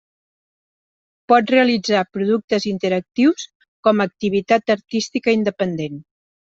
[1.31, 3.47] Pot realitzar productes interactius
[3.87, 6.07] com a activitat artística independent.